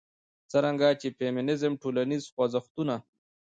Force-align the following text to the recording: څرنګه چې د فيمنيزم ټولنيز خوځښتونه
څرنګه 0.51 0.89
چې 1.01 1.07
د 1.09 1.13
فيمنيزم 1.17 1.73
ټولنيز 1.81 2.23
خوځښتونه 2.33 2.95